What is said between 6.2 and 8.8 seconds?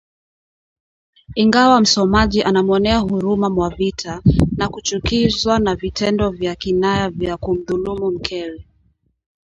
vya Kinaya vya kumdhulumu mkewe